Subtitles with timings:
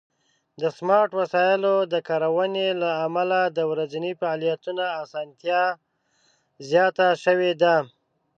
[0.61, 5.63] د سمارټ وسایلو د کارونې له امله د ورځني فعالیتونو آسانتیا
[6.69, 7.75] زیاته شوې ده.